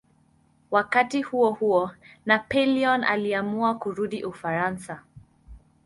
Wakati 0.71 1.21
huohuo 1.21 1.91
Napoleon 2.25 3.03
aliamua 3.03 3.75
kurudi 3.77 4.23
Ufaransa. 4.25 5.03